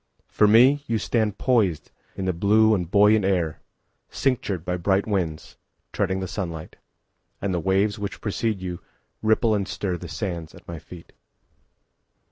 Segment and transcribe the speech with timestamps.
[0.29, 1.91] For me, You stand poisedIn
[2.25, 3.61] the blue and buoyant air,
[4.09, 5.57] Cinctured by bright winds,
[5.93, 6.77] Treading the sunlight.
[7.39, 11.13] And the waves which precede youRipple and stirThe sands at my feet.